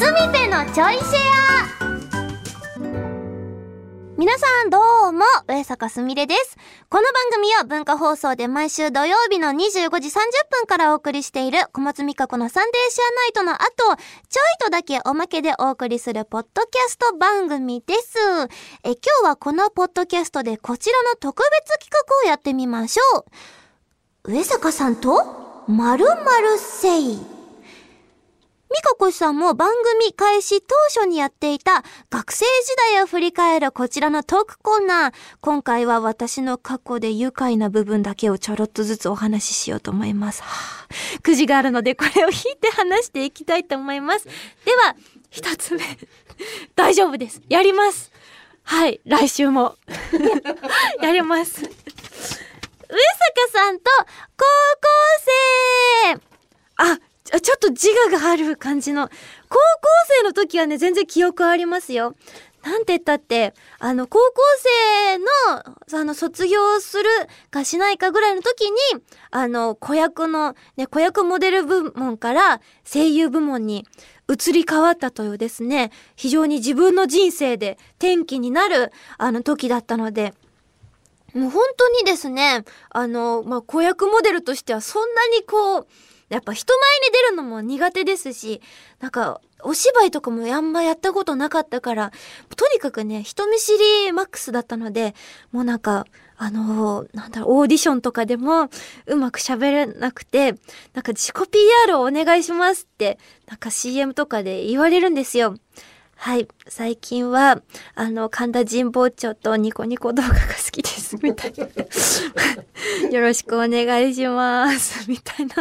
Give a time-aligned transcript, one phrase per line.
[0.00, 1.18] すみぺのちょいシェ
[1.58, 1.90] ア
[4.16, 4.78] 皆さんど
[5.10, 6.56] うも、上坂すみれです。
[6.88, 10.12] この番組は文化放送で毎週土曜日の25時30
[10.50, 18.16] 分からお送りしている小松美香子のサンデーシェアナイトの後、ちょいとだけおまけでお送りするポッドキャスト番組です。
[18.82, 23.26] え、今日はこのポッドキャストでこちらの特別企画をやってみましょ
[24.24, 24.32] う。
[24.32, 27.18] 上坂さんと、まるまるせい。
[28.70, 29.68] ミカコさんも番
[29.98, 35.14] 組開始当初にやっていた学生時代を振り返るこちらのトークコーナー。
[35.40, 40.42] 今回は私の過去で愉快な部分だけをちょろっとずつお話ししようと思います。
[40.44, 44.26] はあ、くじがあるのでこれを引いて話していきたいと思います。
[44.26, 44.30] で
[44.76, 44.94] は、
[45.30, 45.82] 一つ目。
[46.76, 47.42] 大丈夫です。
[47.48, 48.12] やります。
[48.62, 49.74] はい、来週も。
[51.02, 51.62] やります。
[51.62, 51.74] 上坂
[53.52, 53.90] さんと
[54.36, 54.44] 高
[56.14, 56.20] 校生
[56.76, 56.98] あ、
[57.38, 59.08] ちょっと自我がある感じの。
[59.48, 59.60] 高校
[60.20, 62.14] 生の時はね、全然記憶ありますよ。
[62.62, 64.34] なんて言ったって、あの、高校
[65.08, 65.26] 生の、
[66.00, 67.04] あの、卒業する
[67.50, 68.76] かしないかぐらいの時に、
[69.30, 73.86] あの、子役の、ね、子役モデル部門から声優部門に
[74.28, 80.34] 移り変わったというですね、非常に自分の人生で転機になる、あの、時だったので、
[81.34, 85.86] もう本当にですね、あの、まあ、子役モデルとしてはそんなにこう、
[86.30, 88.62] やっぱ人前に出るのも苦手ですし、
[89.00, 92.12] なんか、お芝居とかもあんまやったことなかったから、
[92.56, 93.72] とにかくね、人見知
[94.06, 95.14] りマックスだったので、
[95.52, 96.06] もうなんか、
[96.42, 98.70] あのーなんだろう、オーディションとかでも
[99.06, 100.52] うまく喋れなくて、
[100.94, 105.56] なんか自己 PR をお願いしますって、なんか CM とかで言われるんですよ。
[106.22, 106.48] はい。
[106.68, 107.62] 最近は、
[107.94, 111.16] あの、神田神保町とニコニコ動画が好きです。
[111.22, 111.64] みたいな。
[113.10, 115.08] よろしくお願いします。
[115.08, 115.54] みたいな。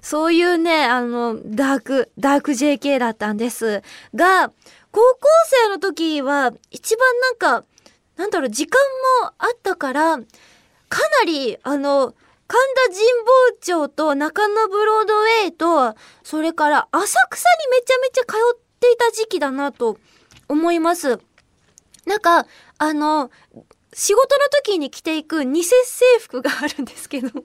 [0.00, 3.82] そういうね、あの、ダーク、ダーク JK だったんです。
[4.14, 4.52] が、
[4.92, 5.18] 高校
[5.64, 7.64] 生の時は、一番なんか、
[8.16, 8.78] なんだろう、時間
[9.24, 12.14] もあったから、かなり、あの、
[12.46, 19.98] 神田神保町と中野ブロードウェイと、それから浅草にめちゃめちゃ通ってていた時期だなと
[20.48, 21.20] 思います。
[22.06, 22.46] なんか、
[22.78, 23.30] あの、
[23.92, 25.74] 仕事の時に着ていく偽制
[26.20, 27.42] 服があるんですけど、 ちょっ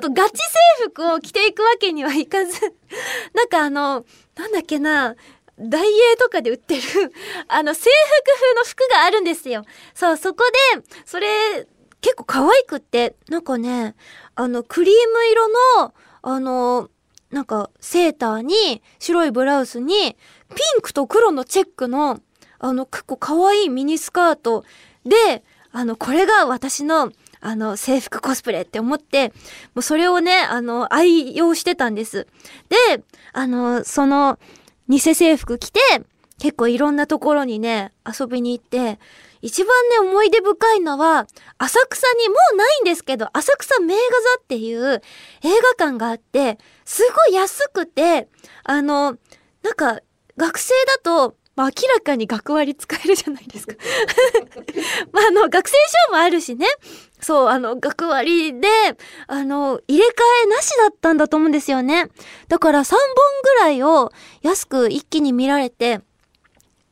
[0.00, 0.36] とガチ
[0.78, 2.60] 制服を着ていくわけにはいかず、
[3.34, 4.04] なんかあの、
[4.36, 5.16] なんだっけな、
[5.58, 6.82] ダイエーとかで売ってる、
[7.48, 9.64] あの、制服風の服があるんですよ。
[9.94, 10.44] そう、そこ
[10.74, 11.66] で、それ、
[12.00, 13.94] 結構可愛くって、なんかね、
[14.34, 16.90] あの、クリーム色の、あの、
[17.32, 20.16] なんか、セーターに、白いブラウスに、
[20.54, 22.20] ピンクと黒のチェックの、
[22.58, 24.64] あの、結構可愛いミニスカート
[25.04, 25.42] で、
[25.72, 27.10] あの、これが私の、
[27.40, 29.30] あの、制服コスプレって思って、
[29.74, 32.28] もうそれをね、あの、愛用してたんです。
[32.68, 34.38] で、あの、その、
[34.88, 35.80] 偽制服着て、
[36.38, 38.98] 結構いろんなところにね、遊びに行って、
[39.42, 41.26] 一番ね、思い出深いのは、
[41.58, 45.02] 浅草に、もうないんですけど、浅草名画座っていう
[45.42, 48.28] 映画館があって、すごい安くて、
[48.64, 49.18] あの、
[49.62, 50.00] なんか、
[50.36, 53.74] 学生だと、まあ、明らかに学割使えるじゃないですか。
[55.12, 55.76] まあ、あの、学生
[56.06, 56.66] 証もあるしね。
[57.20, 58.68] そう、あの、学割で、
[59.26, 60.10] あの、入れ替
[60.44, 62.08] えなしだったんだと思うんですよね。
[62.48, 63.00] だから3本
[63.42, 66.00] ぐらいを安く一気に見られて、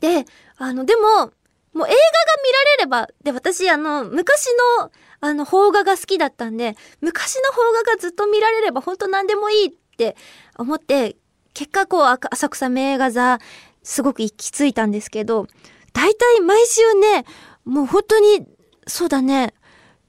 [0.01, 0.27] で、
[0.59, 1.33] あの、でも、
[1.73, 4.47] もう映画が見られれば、で、私、あの、昔
[4.79, 10.17] の、あの、邦画が好きだったんで、昔の邦画がずっと見られれば、本当何でもいいって
[10.59, 11.17] 思って、
[11.55, 13.39] 結果、こう、浅草名画座、
[13.83, 15.47] すごく行き着いたんですけど、
[15.93, 17.25] 大体毎週ね、
[17.65, 18.47] もう本当に、
[18.87, 19.55] そうだね、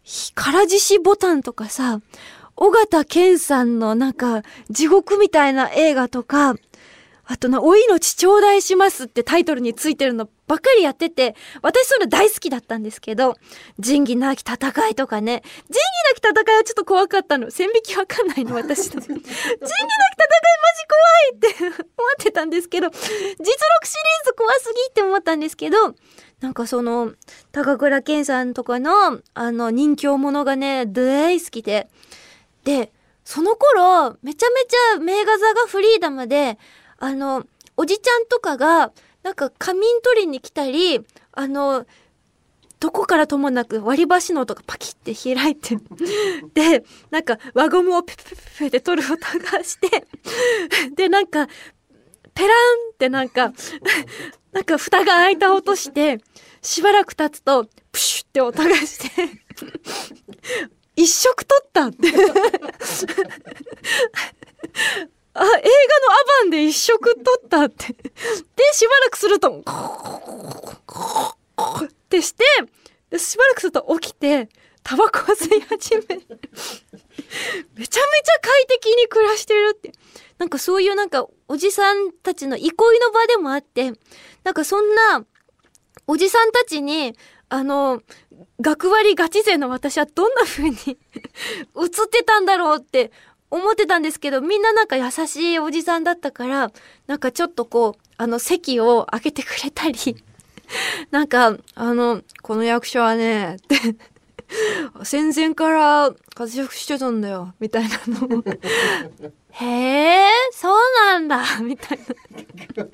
[0.03, 2.01] ひ唐獅子ボタンとかさ、
[2.55, 6.55] 尾形健さんのなんか、地獄みたいな映画とか、
[7.25, 13.37] あとな、お命頂戴しますってタイトルについてるのばっかりやってて、私そういうの大好きだったんですけど、
[13.79, 17.49] 仁義なき戦いとかね、仁義なき戦いはちょっと怖かったの。
[17.51, 18.99] 線引きわかんないの、私の。
[18.99, 19.55] 仁義なき戦いマ
[21.39, 25.95] ジ怖いって 思ってたんですけど、実録シリーズ怖すぎって思ったんですけど、
[26.41, 27.13] なんかその、
[27.53, 31.87] 高倉健さんとかの、あの、人気者がね、大好きで。
[32.65, 32.91] で、
[33.23, 36.59] その頃、めちゃめちゃ名画座がフリーダムで、
[36.97, 37.45] あの、
[37.77, 38.91] おじちゃんとかが、
[39.23, 40.99] なんか仮眠取りに来たり、
[41.33, 41.85] あの、
[42.79, 45.77] どこからともなく割り箸の音がパキって開いて、
[46.53, 50.07] で、なんか輪ゴムをペペペペで取る音がして、
[50.95, 51.47] で、なんか、
[52.33, 53.53] ペランってなんか、
[54.51, 56.17] なんか蓋が開いた音して、
[56.63, 59.29] しばらく経つと、プシュって音がして、
[60.95, 62.07] 一食取ったって。
[65.33, 65.61] あ、映画のア
[66.43, 68.11] バンで一食取っったってで
[68.73, 69.63] しばらくすると
[71.85, 72.43] ってして
[73.17, 74.49] しばらくすると起きて
[74.83, 77.97] タバコを吸い始めめちゃめちゃ
[78.41, 79.91] 快適に暮らしてるって
[80.37, 83.93] なんかそういうなんかおじさんたちの憩いの場でもあって
[84.43, 85.23] なんかそんな
[86.07, 87.15] おじさんたちに
[87.49, 88.01] あの
[88.59, 90.97] 学割ガチ勢の私はどんな風に映っ
[92.09, 93.11] てたんだろうって
[93.51, 96.71] 思ってたんですけどみんななんか優しいおじさんだったから
[97.07, 99.97] なんかちょっとこうあの席を開けてくれたり。
[101.09, 103.95] なんかあのこの役者はねって。
[105.03, 107.55] 戦前から活躍してたんだよ。
[107.59, 108.43] みたいなの。
[109.53, 111.43] へえそうなんだ。
[111.61, 111.99] みたい
[112.75, 112.85] な。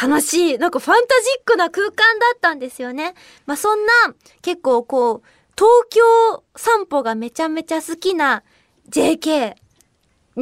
[0.00, 2.04] 楽しいなんかファンタジックな空間だ
[2.34, 3.14] ったんですよね。
[3.44, 3.92] まあそんな
[4.40, 5.22] 結構こう
[5.54, 8.42] 東京散歩がめちゃめちゃ好きな
[8.88, 9.54] JK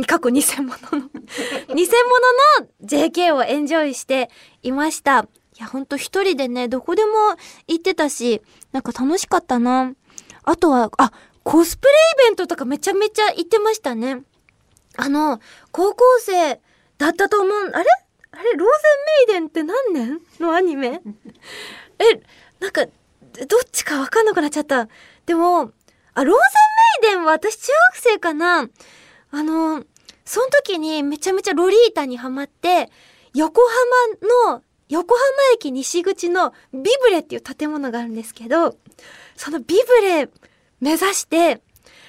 [0.05, 1.09] 過去偽物の
[1.75, 4.31] 偽物の JK をエンジョイして
[4.63, 5.27] いました。
[5.59, 7.13] いやほんと一人でねどこでも
[7.67, 9.93] 行ってたしなんか楽しかったな。
[10.45, 11.13] あとはあ
[11.45, 11.93] コスプレ
[12.25, 14.23] イベントとかめちゃめちゃ行ってましたね。
[14.97, 15.41] あの
[15.73, 16.61] 高校生
[16.99, 17.71] だったと思う。
[17.73, 17.87] あれ？
[18.33, 18.69] あれロー
[19.29, 21.01] ゼンメイデンって何年のアニメ？
[21.99, 22.21] え
[22.61, 22.93] なんかどっ
[23.73, 24.89] ちかわかんなくなっちゃった。
[25.25, 25.73] でも
[26.15, 26.41] あローゼ
[27.05, 28.69] ンメイデンは私中学生かな
[29.37, 29.85] あの
[30.25, 32.91] その時にめちゃめちゃロリータにハマって
[33.35, 33.61] 横
[34.43, 35.25] 浜の横浜
[35.55, 38.77] 駅西口のビブレっていう建物があるんですけど
[39.37, 40.29] そのビブレ
[40.81, 41.61] 目指して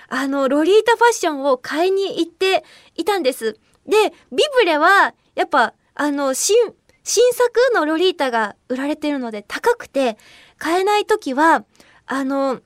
[0.10, 2.64] あのロリータファッションを買いに行って
[2.96, 3.60] いたんです。
[3.86, 6.56] でビブレはやっぱあの、新、
[7.04, 10.18] 新作のロリータが売られてるので高くて
[10.60, 11.66] 買えない時は、
[12.06, 12.62] あの、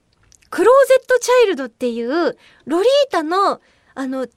[0.50, 3.62] クローゼットチャイルドっていうロリータの、
[3.94, 4.34] あの、中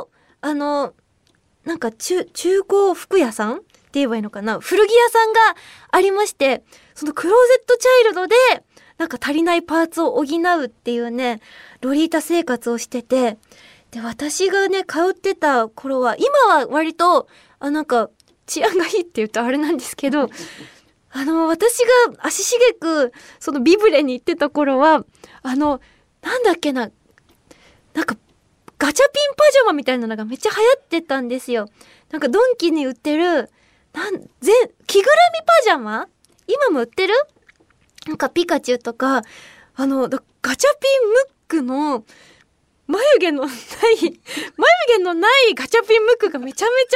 [0.00, 0.10] 古、
[0.40, 0.94] あの、
[1.64, 3.56] なんか中、中古服屋さん？
[3.56, 3.64] って
[3.94, 4.60] 言えばいいのかな？
[4.60, 5.40] 古着屋さんが
[5.90, 6.62] ありまして、
[6.94, 8.36] そのクローゼットチャイルドで、
[8.98, 11.40] なんか足りないパーツを補うっていうね、
[11.80, 13.38] ロリータ生活をしてて、
[13.90, 17.26] で、私がね、通ってた頃は、今は割と、
[17.58, 18.10] あ、なんか、
[18.46, 20.28] 治安がいいって言うとあれなんですけど、
[21.12, 21.86] あの、私が
[22.18, 25.04] 足しげく、そのビブレに行ってた頃は、
[25.42, 25.80] あの、
[26.22, 26.90] なんだっけな、
[27.94, 28.16] なんか、
[28.80, 31.68] ガチャピンパジャマみたいなのがめっちゃ流行ってたんですよ。
[32.10, 33.50] なんかドンキに売ってる、
[33.92, 34.52] なん、ぜ、
[34.86, 36.08] 着ぐるみパジャマ？
[36.46, 37.14] 今も売ってる？
[38.06, 39.22] なんかピカチュウとか、
[39.74, 42.04] あの、ガチャピンムックの、
[42.86, 43.52] 眉毛のない、
[44.00, 44.18] 眉
[44.96, 46.94] 毛のないガチャピンムックがめちゃめち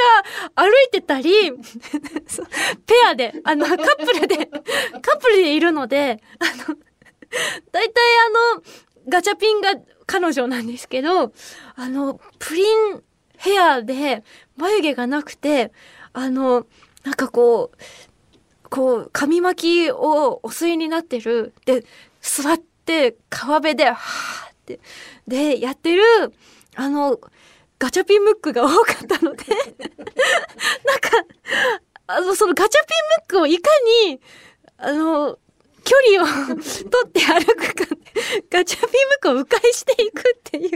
[0.57, 1.51] ゃ歩いてたり、
[2.87, 6.77] ペアで、あの、カップルで、カップルでいるので、あの、
[7.71, 8.01] 大体
[8.55, 8.63] あの、
[9.07, 9.75] ガチャピンが
[10.05, 11.33] 彼女なんですけど、
[11.75, 13.03] あの、プリン
[13.37, 14.23] ヘアで
[14.57, 15.71] 眉毛がなくて、
[16.13, 16.65] あの、
[17.03, 21.53] なんかこう、こう、髪巻きをお吸いになってる。
[21.65, 21.85] で、
[22.21, 24.79] 座って川辺で、はぁって
[25.27, 26.03] でやってる
[26.75, 27.19] あの
[27.77, 29.43] ガチャピンムックが多かったので
[29.77, 31.09] なんか
[32.07, 33.69] あのそのガチャピンムックをいか
[34.07, 34.19] に
[34.77, 35.37] あの
[35.85, 36.63] 距離を取
[37.07, 37.95] って歩くか
[38.49, 40.71] ガチャピンムックを迂回していくっていう。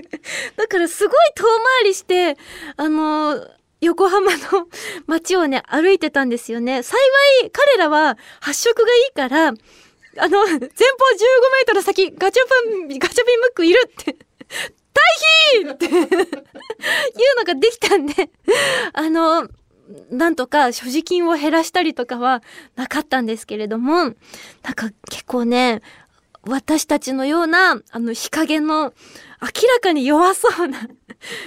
[0.55, 2.37] だからすごい遠回りして
[2.77, 3.45] あの
[3.81, 4.67] 横浜の
[5.07, 6.83] 街をね歩いてたんですよね。
[6.83, 6.97] 幸
[7.43, 9.57] い彼らは発色がいいからあの
[10.45, 10.69] 前方15メー
[11.67, 12.43] トル先ガチャ
[12.87, 14.15] ピンガチャピンムックいるって。
[15.61, 15.91] 退避っていう
[17.37, 18.29] のができたんで
[18.93, 19.47] あの、
[20.11, 22.43] なんとか所持金を減らしたりとかは
[22.75, 24.13] なかったんですけれども、なん
[24.75, 25.81] か結構ね、
[26.43, 28.93] 私たちのような、あの、日陰の
[29.41, 30.79] 明らかに弱そうな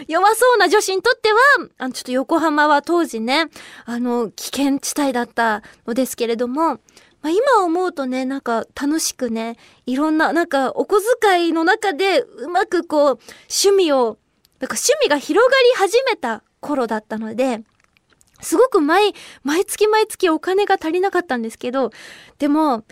[0.07, 1.39] 弱そうな女子にとっては、
[1.79, 3.47] あの、ちょっと横浜は当時ね、
[3.85, 6.81] あの、危険地帯だったのですけれども、
[7.23, 9.57] まあ、今思うとね、なんか楽しくね、
[9.87, 13.19] いろんな、なんかお小遣いの中でうまくこう、
[13.49, 14.19] 趣味を、
[14.59, 17.63] なんか趣味が広がり始めた頃だったので、
[18.43, 21.91] すごく毎、毎月毎月お金が足りなかったんですけど、
[22.39, 22.85] でも、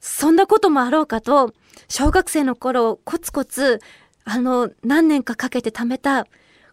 [0.00, 1.52] そんなこともあろうかと、
[1.88, 3.80] 小学生の頃、コツコツ、
[4.24, 6.26] あの、何年かかけて貯めた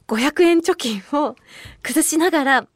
[0.07, 1.35] 500円貯金を
[1.81, 2.67] 崩しながら、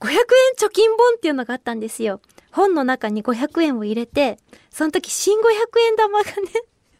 [0.00, 0.18] 500円
[0.56, 2.20] 貯金本っていうのがあったんですよ。
[2.50, 4.38] 本の中に500円を入れて、
[4.70, 5.42] その時新500
[5.88, 6.34] 円玉がね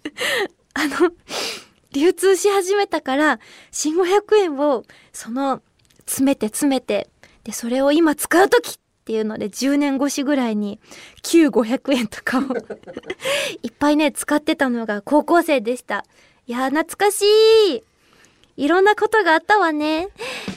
[0.74, 1.10] あの、
[1.92, 5.62] 流通し始めたから、新500円を、その、
[6.06, 7.08] 詰めて詰めて、
[7.44, 10.80] で、それを今使う時っていうので、10年越しぐらいに、
[11.22, 12.42] 旧500円とかを
[13.62, 16.04] いっぱいね、使ってたのが高校生でした。
[16.46, 17.24] いや、懐かし
[17.74, 17.82] い。
[18.56, 20.08] いろんなことがあったわね。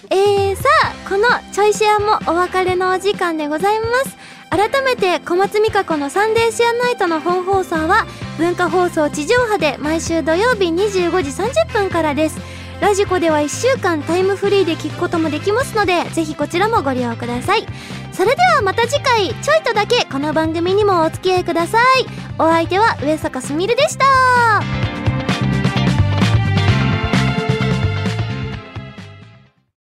[0.09, 4.17] えー、さあ、このちょいシェアもお別れのお時間でございます
[4.49, 8.05] 改めて小松美香子のサンデーシェアナイトの本放送は
[8.37, 12.52] 文化放送地上波で毎週土曜日25時30分からです
[12.83, 17.65] ラジコでは1週間タイムフリーで聞くこともできますのでぜひこちらもご利用ください。
[18.11, 22.05] それではまた次回ちょいとだけこの番組にもお付き合いください。
[22.37, 24.82] お相手は上坂すみれでした。